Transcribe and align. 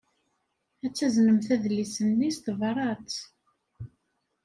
Ad 0.85 0.93
taznemt 0.93 1.47
adlis-nni 1.55 2.29
s 2.35 2.37
tebṛat. 2.39 3.11